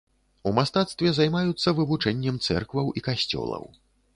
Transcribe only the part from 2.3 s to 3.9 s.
цэркваў і касцёлаў.